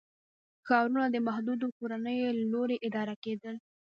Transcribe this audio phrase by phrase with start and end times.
[0.67, 3.55] ښارونه د محدودو کورنیو له لوري اداره کېدل.